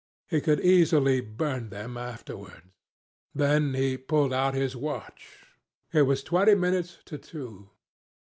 He 0.31 0.41
could 0.41 0.61
easily 0.61 1.21
burn 1.21 1.69
them 1.69 1.95
afterwards. 1.95 2.63
Then 3.35 3.75
he 3.75 3.97
pulled 3.99 4.33
out 4.33 4.55
his 4.55 4.75
watch. 4.75 5.45
It 5.93 6.07
was 6.09 6.23
twenty 6.23 6.55
minutes 6.55 6.97
to 7.05 7.19
two. 7.19 7.69